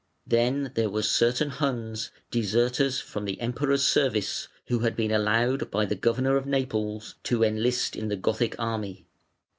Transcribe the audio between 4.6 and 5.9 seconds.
who had been allowed by